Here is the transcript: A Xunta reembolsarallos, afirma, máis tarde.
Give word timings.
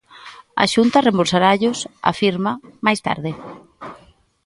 A 0.61 0.63
Xunta 0.73 1.03
reembolsarallos, 1.07 1.79
afirma, 2.11 2.51
máis 2.85 2.99
tarde. 3.07 3.31